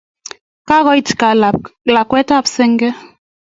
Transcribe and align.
Kakoit 0.67 1.07
ka 1.19 1.29
lakwet 1.93 2.29
ap 2.37 2.45
senge. 2.55 2.89